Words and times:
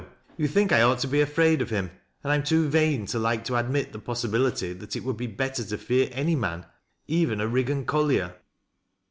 You 0.35 0.47
think 0.47 0.71
I 0.71 0.81
ought 0.81 0.97
to 1.01 1.07
be 1.07 1.21
afraid 1.21 1.61
of 1.61 1.69
him, 1.69 1.89
and 2.23 2.29
1 2.31 2.33
am 2.33 2.43
too 2.43 2.67
vain 2.67 3.05
to 3.05 3.19
like 3.19 3.45
to 3.45 3.55
admit 3.55 3.91
the 3.93 3.99
possibility 3.99 4.73
that 4.73 4.95
it 4.95 5.03
would 5.03 5.15
be 5.17 5.27
better 5.27 5.63
to 5.63 5.77
fear 5.77 6.09
any 6.11 6.35
man, 6.35 6.65
even 7.05 7.39
a 7.39 7.45
Riggan 7.47 7.85
collier." 7.85 8.33